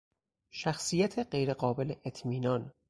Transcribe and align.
شخصیت 0.51 1.19
غیرقابل 1.19 1.95
اطمینان 2.05 2.73